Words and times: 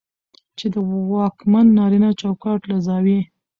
چې 0.57 0.65
د 0.73 0.75
واکمن 1.11 1.65
نارينه 1.77 2.09
چوکاټ 2.21 2.59
له 2.71 2.77
زاويې 2.87 3.19